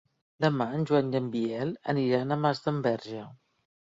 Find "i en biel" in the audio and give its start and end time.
1.15-1.75